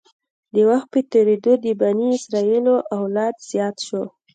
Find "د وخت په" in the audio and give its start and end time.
0.53-0.99